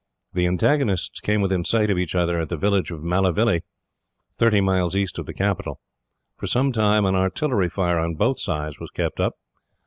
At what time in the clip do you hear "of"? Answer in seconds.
1.91-1.97, 2.89-3.01, 5.19-5.27